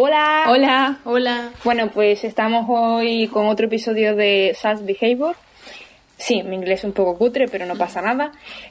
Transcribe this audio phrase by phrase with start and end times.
[0.00, 0.44] Hola.
[0.46, 0.98] Hola.
[1.02, 1.50] Hola.
[1.64, 5.34] Bueno, pues estamos hoy con otro episodio de SAS Behavior.
[6.16, 8.30] Sí, mi inglés es un poco cutre, pero no pasa nada.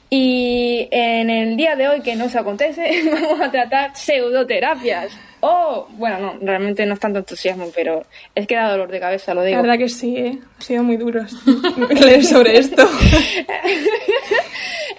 [0.10, 5.12] Y en el día de hoy que nos acontece, vamos a tratar pseudoterapias.
[5.42, 9.34] Oh, bueno, no, realmente no es tanto entusiasmo, pero es que da dolor de cabeza,
[9.34, 9.58] lo digo.
[9.58, 10.40] La verdad que sí, ¿eh?
[10.58, 11.26] ha sido muy duro
[11.90, 12.88] leer sobre esto.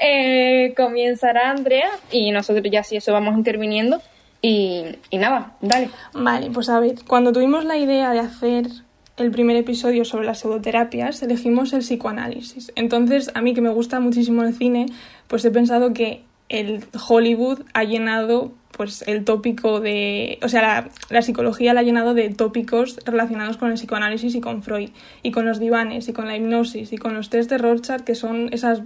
[0.03, 4.03] eh, comenzará Andrea y nosotros ya si eso vamos interviniendo.
[4.41, 5.91] Y, nada, dale.
[6.15, 8.69] Vale, pues a ver, cuando tuvimos la idea de hacer
[9.17, 12.73] el primer episodio sobre las pseudoterapias, elegimos el psicoanálisis.
[12.77, 14.87] Entonces, a mí que me gusta muchísimo el cine,
[15.27, 20.91] pues he pensado que el Hollywood ha llenado pues el tópico de, o sea, la,
[21.11, 24.91] la, psicología la ha llenado de tópicos relacionados con el psicoanálisis y con Freud,
[25.25, 28.15] y con los divanes, y con la hipnosis, y con los test de Rorschach, que
[28.15, 28.83] son esas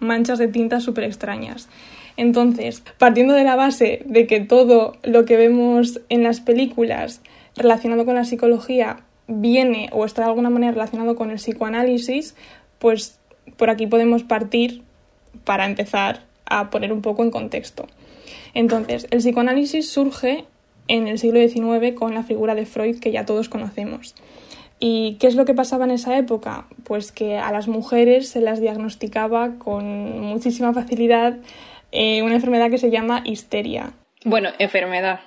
[0.00, 1.68] manchas de tinta súper extrañas.
[2.16, 7.20] Entonces, partiendo de la base de que todo lo que vemos en las películas
[7.56, 12.34] relacionado con la psicología viene o está de alguna manera relacionado con el psicoanálisis,
[12.78, 13.18] pues
[13.56, 14.82] por aquí podemos partir
[15.44, 17.86] para empezar a poner un poco en contexto.
[18.54, 20.44] Entonces, el psicoanálisis surge
[20.88, 24.14] en el siglo XIX con la figura de Freud que ya todos conocemos.
[24.78, 26.66] ¿Y qué es lo que pasaba en esa época?
[26.84, 31.38] Pues que a las mujeres se las diagnosticaba con muchísima facilidad
[31.96, 33.92] eh, una enfermedad que se llama histeria.
[34.24, 35.20] Bueno, enfermedad.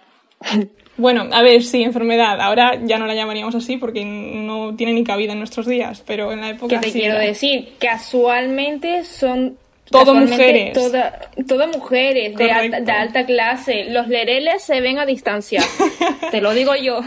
[0.98, 2.42] Bueno, a ver, sí, enfermedad.
[2.42, 6.34] Ahora ya no la llamaríamos así porque no tiene ni cabida en nuestros días, pero
[6.34, 7.24] en la época ¿Qué te sí quiero era.
[7.26, 7.70] decir?
[7.80, 9.58] Casualmente son
[9.90, 10.74] Todo mujeres.
[10.74, 13.86] Toda, todas mujeres de alta, de alta clase.
[13.86, 15.64] Los lereles se ven a distancia.
[16.32, 17.00] Te lo digo yo.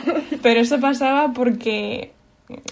[0.43, 2.13] Pero eso pasaba porque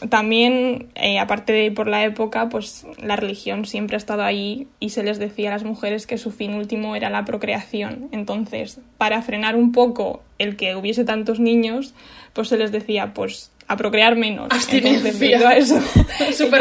[0.08, 4.90] también, eh, aparte de por la época, pues la religión siempre ha estado ahí y
[4.90, 8.08] se les decía a las mujeres que su fin último era la procreación.
[8.12, 11.94] Entonces, para frenar un poco el que hubiese tantos niños,
[12.32, 14.48] pues se les decía, pues a procrear menos.
[14.50, 14.96] Abstinencia.
[14.96, 15.80] Entonces, debido a eso,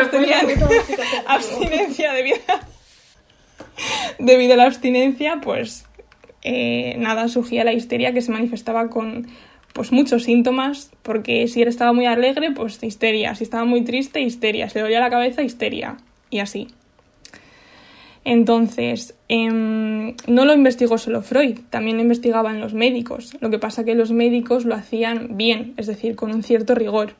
[0.11, 0.45] tenían
[1.27, 2.59] abstinencia debido a,
[4.19, 5.85] debido a la abstinencia, pues
[6.43, 9.27] eh, nada, surgía la histeria que se manifestaba con
[9.73, 14.21] pues muchos síntomas, porque si él estaba muy alegre, pues histeria, si estaba muy triste,
[14.21, 15.97] histeria, si le dolía la cabeza, histeria,
[16.29, 16.67] y así.
[18.25, 23.35] Entonces, em, no lo investigó solo Freud, también lo investigaban los médicos.
[23.39, 27.13] Lo que pasa que los médicos lo hacían bien, es decir, con un cierto rigor.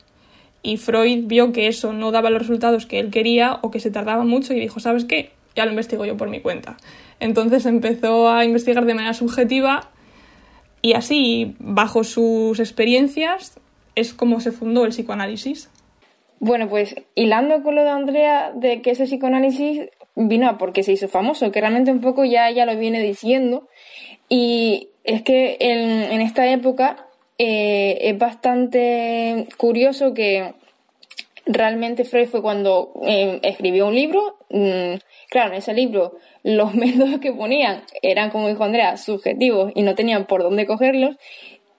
[0.61, 3.91] Y Freud vio que eso no daba los resultados que él quería o que se
[3.91, 5.31] tardaba mucho y dijo, ¿sabes qué?
[5.55, 6.77] Ya lo investigo yo por mi cuenta.
[7.19, 9.89] Entonces empezó a investigar de manera subjetiva
[10.81, 13.59] y así, bajo sus experiencias,
[13.95, 15.69] es como se fundó el psicoanálisis.
[16.39, 20.93] Bueno, pues hilando con lo de Andrea de que ese psicoanálisis vino a porque se
[20.93, 23.67] hizo famoso, que realmente un poco ya ella lo viene diciendo.
[24.29, 27.07] Y es que en, en esta época
[27.37, 30.53] eh, es bastante curioso que
[31.49, 34.37] realmente Freud fue cuando eh, escribió un libro.
[34.49, 34.95] mm,
[35.29, 39.95] claro, en ese libro los métodos que ponían eran, como dijo Andrea, subjetivos y no
[39.95, 41.17] tenían por dónde cogerlos.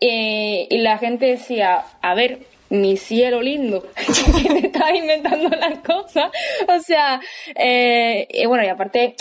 [0.01, 5.79] Eh, y la gente decía, a ver, mi cielo lindo, que te estás inventando las
[5.81, 6.31] cosas.
[6.69, 7.21] O sea,
[7.55, 9.15] eh, y bueno, y aparte,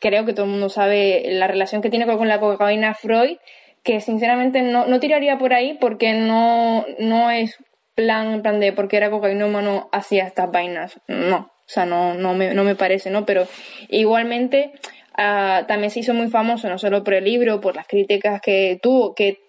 [0.00, 3.38] creo que todo el mundo sabe la relación que tiene con la cocaína Freud,
[3.82, 7.58] que sinceramente no, no tiraría por ahí porque no, no es
[7.94, 11.00] plan, en plan de porque era cocainómano hacía estas vainas.
[11.08, 13.24] No, o sea, no, no, me, no me parece, ¿no?
[13.24, 13.46] Pero
[13.88, 14.72] igualmente
[15.16, 18.78] ah, también se hizo muy famoso, no solo por el libro, por las críticas que
[18.82, 19.40] tuvo, que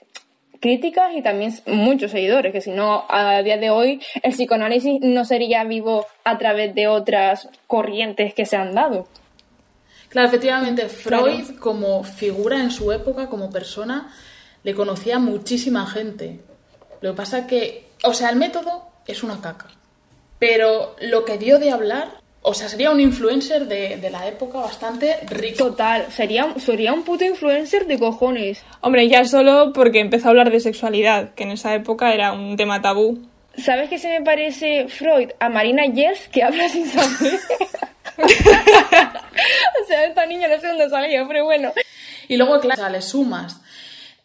[0.64, 5.26] críticas y también muchos seguidores, que si no, a día de hoy el psicoanálisis no
[5.26, 9.06] sería vivo a través de otras corrientes que se han dado.
[10.08, 11.60] Claro, efectivamente, Freud Claro.
[11.60, 14.14] como figura en su época, como persona,
[14.64, 16.40] le conocía muchísima gente.
[17.02, 19.68] Lo que pasa que, o sea, el método es una caca.
[20.40, 22.10] Pero lo que dio de hablar,
[22.42, 25.70] o sea, sería un influencer de, de la época bastante rico.
[25.70, 28.64] Total, sería, sería un puto influencer de cojones.
[28.82, 32.58] Hombre, ya solo porque empezó a hablar de sexualidad, que en esa época era un
[32.58, 33.20] tema tabú.
[33.58, 35.30] ¿Sabes qué se me parece Freud?
[35.40, 37.40] A Marina Yers, que habla sin saber.
[38.18, 41.72] o sea, esta niña no sé dónde salió, pero bueno.
[42.28, 43.62] Y luego, claro, o sea, le sumas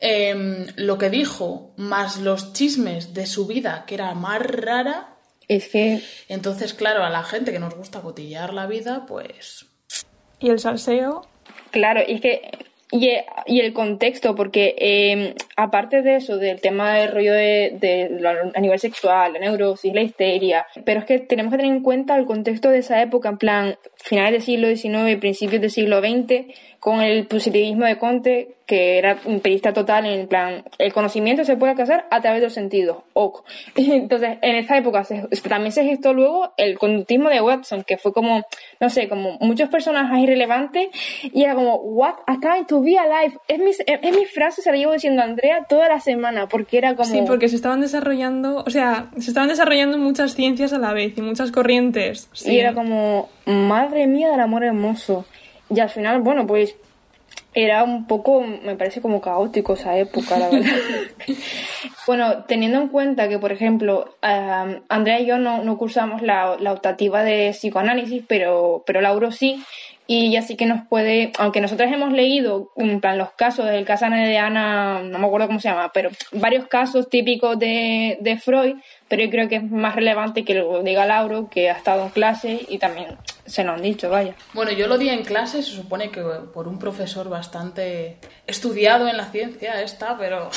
[0.00, 5.16] em, lo que dijo, más los chismes de su vida, que era más rara.
[5.48, 9.66] Es que Entonces, claro, a la gente que nos gusta cotillear la vida, pues
[10.38, 11.26] Y el salseo,
[11.70, 12.50] Claro, y es que
[12.90, 13.10] y,
[13.48, 18.60] y, el contexto, porque eh, aparte de eso, del tema del rollo de, de, a
[18.60, 22.26] nivel sexual, la neurosis, la histeria, pero es que tenemos que tener en cuenta el
[22.26, 27.00] contexto de esa época, en plan, finales del siglo XIX, principios del siglo XX, con
[27.00, 31.74] el positivismo de Conte, que era un periodista total, en plan, el conocimiento se puede
[31.74, 32.98] casar a través de los sentidos.
[33.74, 35.04] Entonces, en esta época
[35.48, 38.44] también se gestó luego el conductismo de Watson, que fue como,
[38.78, 40.88] no sé, como muchos personajes irrelevantes,
[41.22, 43.38] y era como, what a time to be alive.
[43.46, 46.79] Es mi, es mi frase, se la llevo diciendo a Andrea toda la semana, porque
[46.79, 47.08] era como...
[47.08, 51.17] Sí, porque se estaban desarrollando, o sea, se estaban desarrollando muchas ciencias a la vez
[51.17, 52.29] y muchas corrientes.
[52.32, 52.52] Sí.
[52.52, 55.25] Y era como, madre mía del amor hermoso.
[55.70, 56.76] Y al final, bueno, pues
[57.55, 60.76] era un poco, me parece como caótico esa época, la verdad.
[62.06, 66.73] bueno, teniendo en cuenta que, por ejemplo, Andrea y yo no, no cursamos la, la,
[66.73, 69.64] optativa de psicoanálisis, pero, pero Lauro sí,
[70.10, 73.84] y ya sí que nos puede, aunque nosotros hemos leído, en plan, los casos del
[73.84, 78.38] caso de Ana, no me acuerdo cómo se llama, pero varios casos típicos de, de
[78.38, 78.76] Freud,
[79.06, 82.08] pero yo creo que es más relevante que lo diga Lauro, que ha estado en
[82.08, 84.34] clase y también se lo han dicho, vaya.
[84.55, 86.22] Bueno, yo lo di en clase, se supone que
[86.55, 88.16] por un profesor bastante
[88.46, 90.49] estudiado en la ciencia esta, pero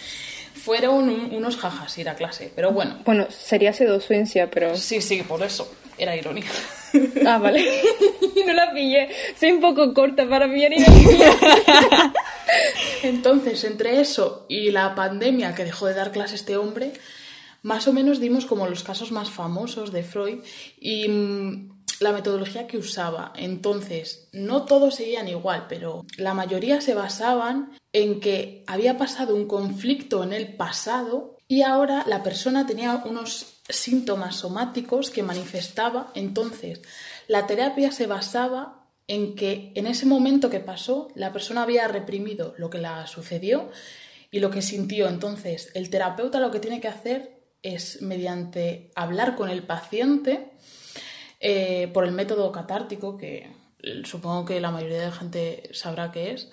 [0.54, 3.00] fueron unos jajas ir a clase, pero bueno.
[3.04, 4.74] Bueno, sería sedosuencia, pero...
[4.78, 6.50] Sí, sí, por eso, era irónica.
[7.26, 7.60] Ah, vale.
[8.46, 9.08] no la pillé.
[9.36, 10.70] Soy un poco corta para pillar
[13.02, 16.92] Entonces, entre eso y la pandemia que dejó de dar clase este hombre,
[17.62, 20.38] más o menos dimos como los casos más famosos de Freud
[20.78, 23.32] y mm, la metodología que usaba.
[23.34, 29.46] Entonces, no todos seguían igual, pero la mayoría se basaban en que había pasado un
[29.46, 36.10] conflicto en el pasado y ahora la persona tenía unos síntomas somáticos que manifestaba.
[36.14, 36.82] Entonces,
[37.28, 42.54] la terapia se basaba en que en ese momento que pasó, la persona había reprimido
[42.56, 43.70] lo que la sucedió
[44.30, 45.08] y lo que sintió.
[45.08, 50.52] Entonces, el terapeuta lo que tiene que hacer es, mediante hablar con el paciente,
[51.40, 53.50] eh, por el método catártico, que
[54.04, 56.50] supongo que la mayoría de la gente sabrá qué es,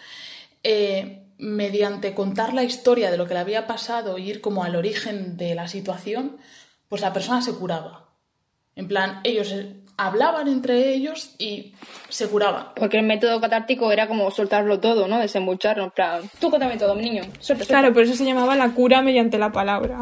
[0.63, 4.75] eh, mediante contar la historia de lo que le había pasado e ir como al
[4.75, 6.37] origen de la situación,
[6.91, 8.09] pues la persona se curaba.
[8.75, 9.55] En plan, ellos
[9.95, 11.73] hablaban entre ellos y
[12.09, 12.73] se curaban.
[12.75, 15.17] Porque el método catártico era como soltarlo todo, ¿no?
[15.17, 17.23] Desembucharlo, en plan, tú cuéntame todo, mi niño.
[17.39, 20.01] Suelta, Claro, por eso se llamaba la cura mediante la palabra.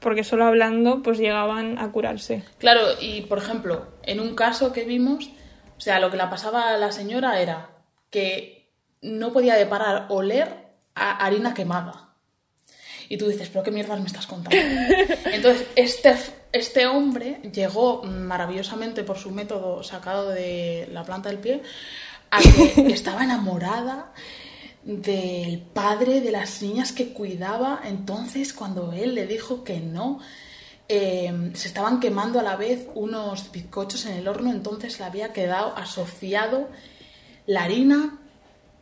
[0.00, 2.42] Porque solo hablando, pues llegaban a curarse.
[2.58, 5.30] Claro, y por ejemplo, en un caso que vimos,
[5.76, 7.70] o sea, lo que le pasaba a la señora era
[8.10, 8.72] que
[9.02, 10.66] no podía deparar oler
[10.96, 12.07] a harina quemada.
[13.08, 14.56] Y tú dices, pero qué mierdas me estás contando.
[15.32, 16.14] Entonces, este,
[16.52, 21.62] este hombre llegó maravillosamente por su método sacado de la planta del pie
[22.30, 24.12] a que estaba enamorada
[24.84, 27.80] del padre de las niñas que cuidaba.
[27.84, 30.20] Entonces, cuando él le dijo que no,
[30.88, 35.32] eh, se estaban quemando a la vez unos bizcochos en el horno, entonces le había
[35.32, 36.68] quedado asociado
[37.46, 38.18] la harina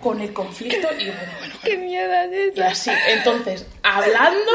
[0.01, 1.55] con el conflicto y bueno, bueno.
[1.65, 2.57] ¡Qué mierda es!
[2.57, 4.53] Y así, entonces, hablando,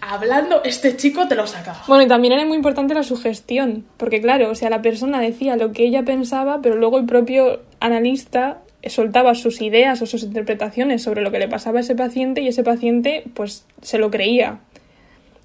[0.00, 1.82] hablando, este chico te lo sacaba.
[1.86, 5.56] Bueno, y también era muy importante la sugestión, porque claro, o sea, la persona decía
[5.56, 8.58] lo que ella pensaba, pero luego el propio analista
[8.88, 12.48] soltaba sus ideas o sus interpretaciones sobre lo que le pasaba a ese paciente y
[12.48, 14.60] ese paciente pues se lo creía.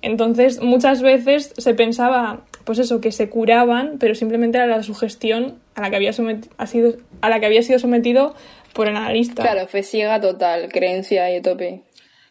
[0.01, 5.59] Entonces, muchas veces se pensaba, pues eso, que se curaban, pero simplemente era la sugestión
[5.75, 6.11] a la que había,
[6.57, 8.35] ha sido, a la que había sido sometido
[8.73, 9.41] por el analista.
[9.41, 11.83] Claro, fue ciega total, creencia y tope.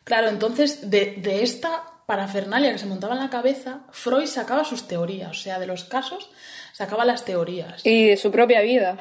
[0.05, 4.89] Claro, entonces de, de esta parafernalia que se montaba en la cabeza, Freud sacaba sus
[4.89, 6.31] teorías, o sea, de los casos
[6.73, 7.85] sacaba las teorías.
[7.85, 8.99] Y de su propia vida.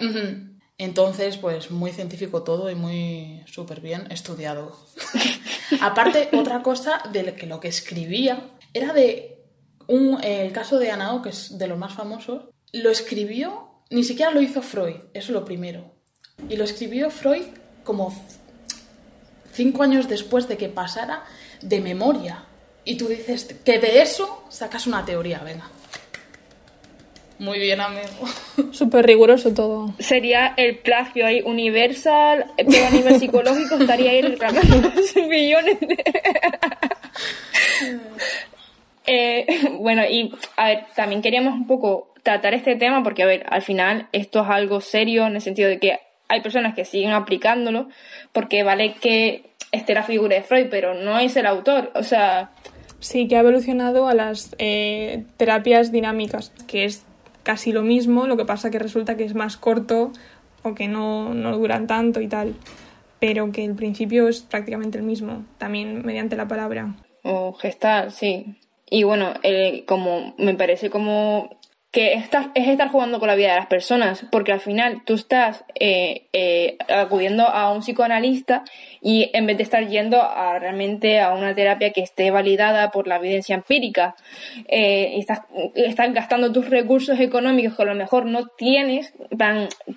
[0.77, 4.77] Entonces, pues muy científico todo y muy súper bien estudiado.
[5.81, 9.43] Aparte, otra cosa de que lo que escribía era de
[9.87, 14.31] un, el caso de Anao, que es de los más famosos, lo escribió, ni siquiera
[14.31, 15.98] lo hizo Freud, eso es lo primero.
[16.47, 17.45] Y lo escribió Freud
[17.83, 18.15] como
[19.51, 21.23] cinco años después de que pasara
[21.61, 22.45] de memoria.
[22.85, 25.69] Y tú dices que de eso sacas una teoría, venga.
[27.39, 28.07] Muy bien, amigo.
[28.71, 29.93] Súper riguroso todo.
[29.99, 34.91] Sería el plagio ahí universal, pero a nivel psicológico estaría ahí reclamando
[35.29, 36.03] millones de...
[39.07, 39.45] eh,
[39.79, 43.61] bueno, y a ver, también queríamos un poco tratar este tema porque, a ver, al
[43.61, 47.89] final esto es algo serio en el sentido de que hay personas que siguen aplicándolo
[48.31, 51.91] porque vale que esté la figura de Freud, pero no es el autor.
[51.95, 52.51] O sea.
[52.99, 57.05] Sí, que ha evolucionado a las eh, terapias dinámicas, que es
[57.43, 60.11] casi lo mismo, lo que pasa que resulta que es más corto
[60.63, 62.55] o que no, no duran tanto y tal.
[63.19, 66.95] pero que el principio es prácticamente el mismo, también mediante la palabra.
[67.23, 68.57] O gestal, sí.
[68.89, 69.33] Y bueno,
[69.85, 71.49] como me parece como
[71.91, 75.15] que estás, es estar jugando con la vida de las personas, porque al final tú
[75.15, 78.63] estás eh, eh, acudiendo a un psicoanalista
[79.01, 83.07] y en vez de estar yendo a realmente a una terapia que esté validada por
[83.07, 84.15] la evidencia empírica,
[84.67, 85.41] eh, estás,
[85.73, 89.13] estás gastando tus recursos económicos que a lo mejor no tienes,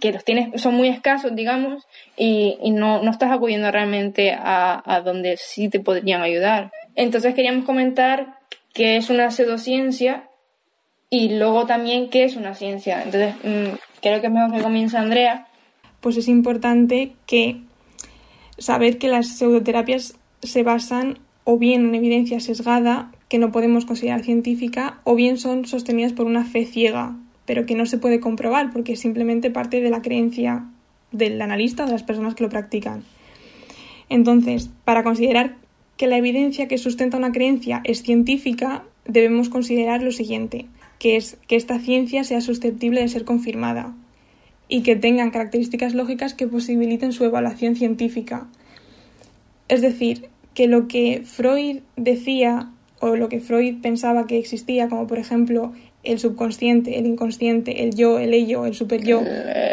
[0.00, 4.82] que los tienes, son muy escasos, digamos, y, y no, no estás acudiendo realmente a,
[4.86, 6.70] a donde sí te podrían ayudar.
[6.94, 8.38] Entonces queríamos comentar
[8.72, 10.30] que es una pseudociencia
[11.12, 13.02] y luego también qué es una ciencia.
[13.02, 15.46] Entonces, mm, creo que es mejor que comience Andrea.
[16.00, 17.60] Pues es importante que
[18.56, 24.24] saber que las pseudoterapias se basan o bien en evidencia sesgada, que no podemos considerar
[24.24, 27.14] científica, o bien son sostenidas por una fe ciega,
[27.44, 30.64] pero que no se puede comprobar porque es simplemente parte de la creencia
[31.10, 33.04] del analista o de las personas que lo practican.
[34.08, 35.56] Entonces, para considerar
[35.98, 40.68] que la evidencia que sustenta una creencia es científica, debemos considerar lo siguiente
[41.02, 43.92] que es que esta ciencia sea susceptible de ser confirmada
[44.68, 48.46] y que tengan características lógicas que posibiliten su evaluación científica.
[49.66, 55.08] Es decir, que lo que Freud decía o lo que Freud pensaba que existía, como
[55.08, 55.72] por ejemplo
[56.04, 59.22] el subconsciente, el inconsciente, el yo, el ello, el superyo.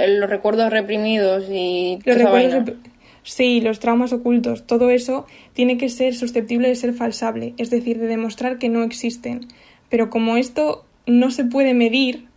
[0.07, 2.73] los recuerdos reprimidos y los recuerdos
[3.21, 7.99] Sí, los traumas ocultos, todo eso tiene que ser susceptible de ser falsable, es decir,
[7.99, 9.41] de demostrar que no existen.
[9.89, 12.27] Pero como esto no se puede medir,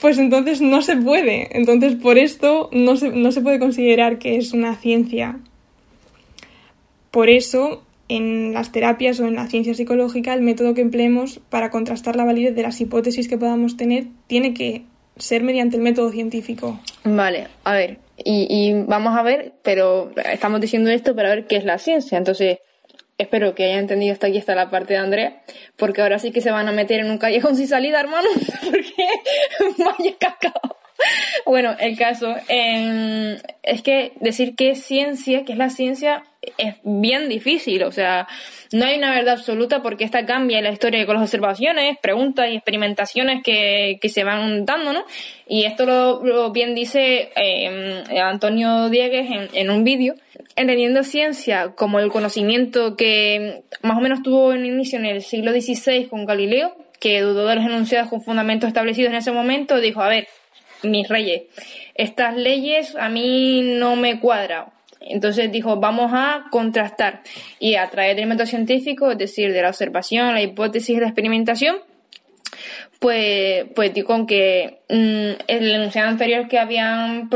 [0.00, 1.56] pues entonces no se puede.
[1.56, 5.38] Entonces por esto no se, no se puede considerar que es una ciencia.
[7.10, 11.70] Por eso, en las terapias o en la ciencia psicológica, el método que empleemos para
[11.70, 14.82] contrastar la validez de las hipótesis que podamos tener tiene que
[15.16, 16.78] ser mediante el método científico.
[17.04, 21.56] Vale, a ver, y, y vamos a ver, pero estamos diciendo esto para ver qué
[21.56, 22.18] es la ciencia.
[22.18, 22.58] Entonces,
[23.18, 25.42] Espero que hayan entendido hasta aquí, está la parte de Andrea,
[25.76, 28.28] porque ahora sí que se van a meter en un callejón sin salida, hermano,
[28.70, 29.08] porque
[29.84, 30.76] vaya cacao.
[31.46, 36.24] Bueno, el caso em, es que decir que es ciencia, que es la ciencia,
[36.58, 37.82] es bien difícil.
[37.84, 38.26] O sea,
[38.72, 42.56] no hay una verdad absoluta porque esta cambia la historia con las observaciones, preguntas y
[42.56, 45.04] experimentaciones que, que se van dando, ¿no?
[45.48, 50.14] Y esto lo, bien dice em, Antonio Diegues en, en un vídeo
[50.56, 55.52] entendiendo ciencia como el conocimiento que más o menos tuvo un inicio en el siglo
[55.52, 60.00] XVI con Galileo, que dudó de los enunciados con fundamentos establecidos en ese momento, dijo,
[60.00, 60.26] a ver,
[60.82, 61.42] mis reyes,
[61.94, 64.75] estas leyes a mí no me cuadran.
[65.08, 67.22] Entonces dijo, vamos a contrastar
[67.58, 71.76] y a través del método científico, es decir, de la observación, la hipótesis la experimentación,
[72.98, 77.28] pues, pues con que mm, el enunciado anterior que habían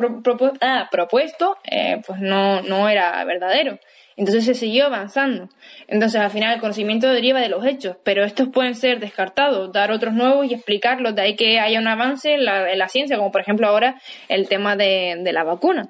[0.61, 3.79] ah, propuesto eh, pues no, no era verdadero.
[4.17, 5.49] Entonces se siguió avanzando.
[5.89, 9.93] Entonces al final el conocimiento deriva de los hechos, pero estos pueden ser descartados, dar
[9.93, 11.15] otros nuevos y explicarlos.
[11.15, 13.99] De ahí que haya un avance en la, en la ciencia, como por ejemplo ahora
[14.29, 15.89] el tema de, de la vacuna.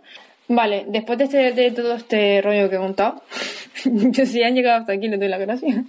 [0.53, 3.23] Vale, después de, este, de todo este rollo que he contado,
[3.85, 5.85] yo si han llegado hasta aquí les doy la gracia.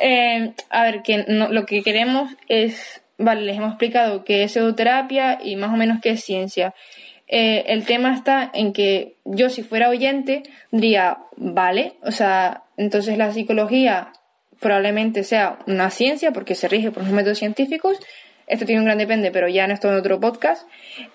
[0.00, 5.38] Eh, a ver, que lo que queremos es Vale, les hemos explicado qué es pseudoterapia
[5.42, 6.74] y más o menos qué es ciencia.
[7.28, 13.16] Eh, el tema está en que yo si fuera oyente diría, vale, o sea, entonces
[13.16, 14.12] la psicología
[14.60, 17.98] probablemente sea una ciencia porque se rige por los métodos científicos.
[18.48, 20.66] Esto tiene un gran depende, pero ya no esto en otro podcast.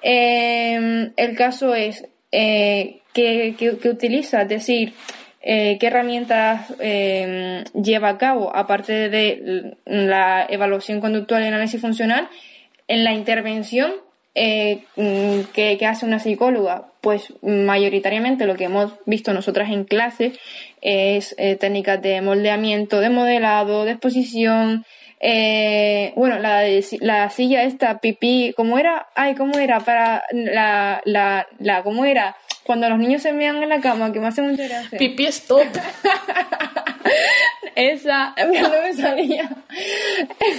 [0.02, 3.56] Eh, el caso es eh, que,
[3.86, 4.94] utiliza, es decir,
[5.42, 12.30] eh, qué herramientas em, lleva a cabo, aparte de la evaluación conductual y análisis funcional,
[12.88, 13.92] en la intervención
[14.40, 20.34] eh, mm, que, hace una psicóloga, pues mayoritariamente lo que hemos visto nosotras en clase
[20.82, 24.86] es eh, técnicas de moldeamiento, de modelado, de exposición.
[25.20, 26.64] Bueno, la,
[27.00, 29.08] la silla esta, pipí, ¿cómo era?
[29.16, 29.80] Ay, ¿cómo era?
[29.80, 32.36] Para la, la, la, ¿cómo era?
[32.64, 35.00] Cuando los niños se mean en la cama, que me hace mucha gracia.
[35.00, 35.64] Pipi stop.
[37.78, 39.48] Esa, no me salía.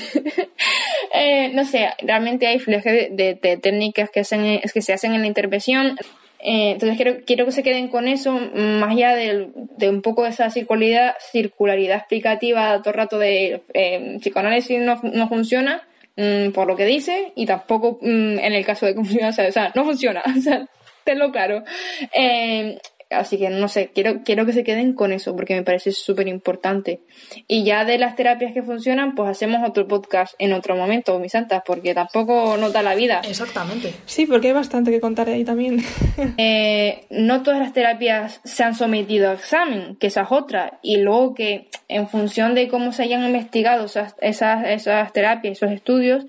[1.13, 5.27] eh, no sé, realmente hay fleje de, técnicas que, hacen, que se hacen en la
[5.27, 5.99] intervención.
[6.41, 10.23] Eh, entonces quiero, quiero que se queden con eso, más allá de, de un poco
[10.23, 15.83] de esa circularidad, circularidad explicativa todo el rato de eh, psicoanálisis no, no funciona
[16.17, 19.33] mm, por lo que dice y tampoco mm, en el caso de que funciona, o
[19.33, 20.23] sea, no funciona.
[20.37, 20.67] O sea,
[21.15, 21.65] lo claro.
[22.13, 22.79] Eh,
[23.11, 26.29] así que no sé, quiero, quiero que se queden con eso porque me parece súper
[26.29, 27.01] importante.
[27.47, 31.33] Y ya de las terapias que funcionan, pues hacemos otro podcast en otro momento, mis
[31.33, 33.21] santas, porque tampoco nos da la vida.
[33.25, 33.95] Exactamente.
[34.07, 35.83] Sí, porque hay bastante que contar ahí también.
[36.37, 40.99] Eh, no todas las terapias se han sometido a examen, que esa es otra, y
[40.99, 46.27] luego que en función de cómo se hayan investigado esas, esas, esas terapias, esos estudios,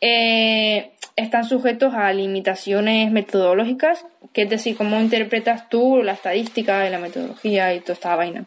[0.00, 6.90] eh, están sujetos a limitaciones metodológicas, que es decir, cómo interpretas tú la estadística y
[6.90, 8.44] la metodología y toda esta vaina.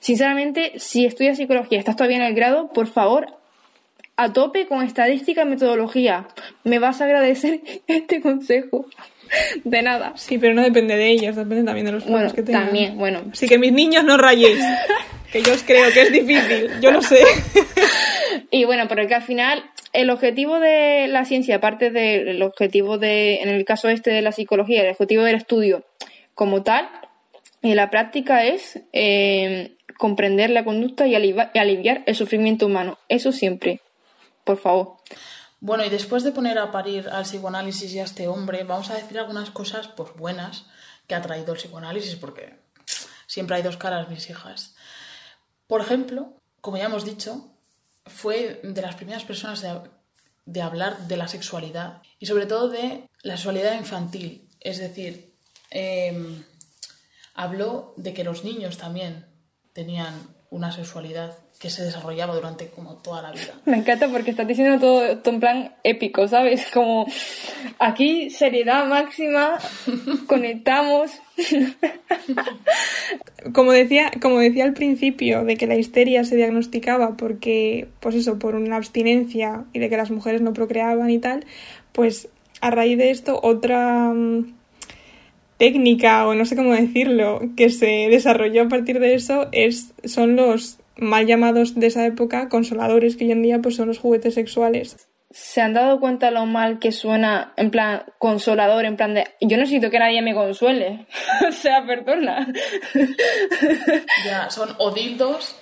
[0.00, 3.26] Sinceramente, si estudias psicología y estás todavía en el grado, por favor,
[4.16, 6.26] a tope con estadística y metodología.
[6.64, 8.86] Me vas a agradecer este consejo.
[9.64, 10.12] De nada.
[10.16, 12.66] Sí, pero no depende de ellos, depende también de los Bueno, que tengan.
[12.66, 13.22] también, bueno.
[13.32, 14.62] Así que mis niños no rayéis,
[15.32, 17.18] que yo os creo que es difícil, yo lo sé.
[18.50, 19.64] Y bueno, pero que al final
[19.96, 24.30] el objetivo de la ciencia, aparte del objetivo de, en el caso este de la
[24.30, 25.84] psicología, el objetivo del estudio
[26.34, 26.88] como tal,
[27.62, 32.98] en la práctica es eh, comprender la conducta y aliviar el sufrimiento humano.
[33.08, 33.80] Eso siempre,
[34.44, 34.98] por favor.
[35.60, 38.96] Bueno, y después de poner a parir al psicoanálisis y a este hombre, vamos a
[38.96, 40.66] decir algunas cosas pues buenas
[41.06, 42.54] que ha traído el psicoanálisis, porque
[43.26, 44.76] siempre hay dos caras, mis hijas.
[45.66, 47.55] Por ejemplo, como ya hemos dicho,
[48.06, 49.64] fue de las primeras personas
[50.44, 54.48] de, hablar de la sexualidad y sobre todo de la sexualidad infantil.
[54.60, 55.34] Es decir,
[55.70, 56.44] em,
[57.34, 59.26] habló de que los niños también
[59.72, 60.14] tenían
[60.50, 63.54] una sexualidad que se desarrollaba durante como toda la vida.
[63.64, 66.66] Me encanta porque estás diciendo todo, todo en plan épico, ¿sabes?
[66.72, 67.06] Como
[67.78, 69.58] aquí seriedad máxima,
[70.26, 71.12] conectamos.
[73.52, 78.40] Como decía, como decía al principio, de que la histeria se diagnosticaba porque, pues eso,
[78.40, 81.44] por una abstinencia y de que las mujeres no procreaban y tal,
[81.92, 82.28] pues
[82.60, 84.56] a raíz de esto otra mm,
[85.58, 90.34] técnica o no sé cómo decirlo que se desarrolló a partir de eso es son
[90.34, 94.34] los mal llamados de esa época consoladores que hoy en día pues son los juguetes
[94.34, 95.08] sexuales.
[95.30, 99.56] ¿Se han dado cuenta lo mal que suena, en plan, consolador, en plan de, yo
[99.56, 101.06] necesito que nadie me consuele?
[101.48, 102.46] o sea, perdona.
[104.24, 105.56] Ya, son o dildos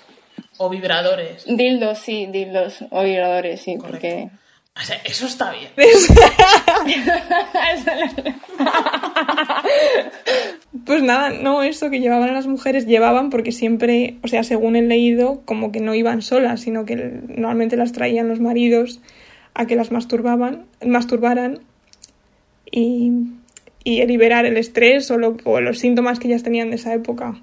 [0.59, 1.45] o vibradores.
[1.47, 3.91] dildos, sí, dildos, o vibradores, sí, Correcto.
[3.91, 4.44] porque...
[4.77, 5.71] O sea, eso está bien.
[10.85, 14.83] Pues nada, no eso que llevaban las mujeres, llevaban porque siempre, o sea, según he
[14.83, 19.01] leído, como que no iban solas, sino que normalmente las traían los maridos
[19.55, 21.61] a que las masturbaban, masturbaran
[22.71, 23.13] y,
[23.85, 27.37] y liberar el estrés o, lo- o los síntomas que ellas tenían de esa época.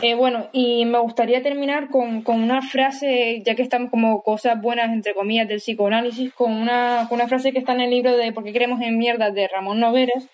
[0.00, 4.60] Eh, bueno, y me gustaría terminar con, con una frase, ya que estamos como cosas
[4.60, 8.16] buenas, entre comillas, del psicoanálisis, con una, con una frase que está en el libro
[8.16, 9.30] de ¿Por qué creemos en mierda?
[9.30, 10.28] de Ramón Noveres,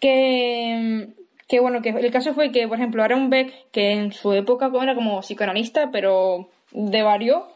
[0.00, 1.08] que,
[1.46, 4.70] que bueno, que el caso fue que, por ejemplo, Aaron Beck, que en su época
[4.82, 7.46] era como psicoanalista, pero devarió,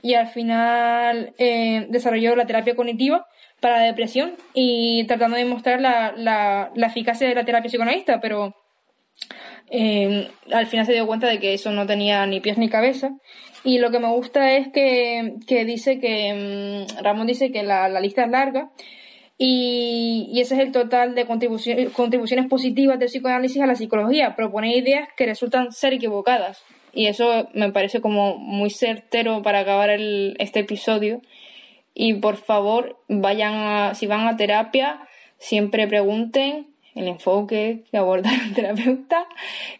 [0.00, 3.26] y al final eh, desarrolló la terapia cognitiva
[3.60, 8.20] para la depresión y tratando de mostrar la, la, la eficacia de la terapia psicoanalista,
[8.20, 8.54] pero
[9.74, 13.12] eh, al final se dio cuenta de que eso no tenía ni pies ni cabeza.
[13.64, 17.88] Y lo que me gusta es que, que dice que mm, Ramón dice que la,
[17.88, 18.70] la lista es larga
[19.38, 24.36] y, y ese es el total de contribuciones, contribuciones positivas del psicoanálisis a la psicología.
[24.36, 26.62] Propone ideas que resultan ser equivocadas.
[26.92, 31.22] Y eso me parece como muy certero para acabar el, este episodio.
[31.94, 35.00] Y por favor, vayan a, si van a terapia,
[35.38, 39.26] siempre pregunten el enfoque que aborda el terapeuta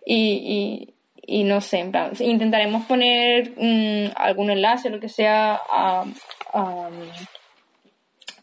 [0.07, 0.95] y,
[1.27, 6.05] y, y no sé, en plan, intentaremos poner mm, algún enlace, lo que sea, a,
[6.53, 6.89] a,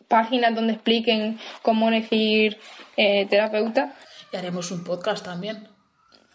[0.08, 2.58] páginas donde expliquen cómo elegir
[2.98, 3.94] eh, terapeuta.
[4.34, 5.68] Y haremos un podcast también.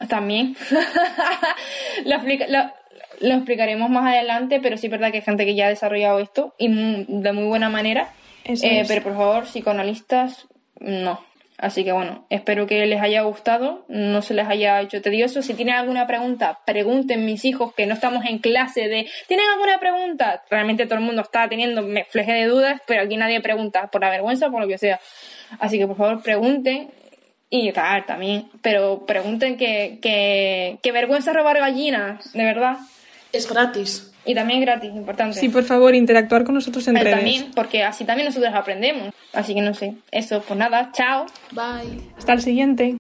[0.09, 0.57] También.
[2.05, 2.70] lo, explica- lo-
[3.20, 6.18] lo explicaremos más adelante, pero sí es verdad que hay gente que ya ha desarrollado
[6.18, 8.12] esto y de muy buena manera.
[8.44, 8.85] Eh.
[8.87, 10.47] Pero por favor, psicoanalistas,
[10.81, 11.20] no.
[11.57, 15.40] Así que bueno, espero que les haya gustado, no se les haya hecho tedioso.
[15.40, 19.79] Si tienen alguna pregunta, pregunten mis hijos que no estamos en clase de ¿tienen alguna
[19.79, 20.43] pregunta?
[20.51, 24.01] Realmente todo el mundo está teniendo me fleje de dudas, pero aquí nadie pregunta por
[24.01, 25.01] la vergüenza o por lo que sea.
[25.61, 26.90] Así que por favor pregunten
[27.51, 32.79] y tal también, pero pregunten que, que, que vergüenza robar gallinas, de verdad.
[33.33, 34.13] Es gratis.
[34.27, 35.39] Y también gratis, importante.
[35.39, 37.17] Sí, por favor, interactuar con nosotros en Eh, redes.
[37.17, 39.11] también, porque así también nosotros aprendemos.
[39.33, 39.95] Así que no sé.
[40.11, 41.27] Eso, pues nada, chao.
[41.53, 42.01] Bye.
[42.17, 42.93] Hasta el siguiente.